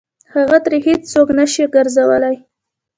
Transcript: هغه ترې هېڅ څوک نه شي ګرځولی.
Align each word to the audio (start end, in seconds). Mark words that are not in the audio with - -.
هغه 0.35 0.57
ترې 0.65 0.79
هېڅ 0.87 1.01
څوک 1.13 1.27
نه 1.39 1.45
شي 1.53 1.63
ګرځولی. 1.75 2.35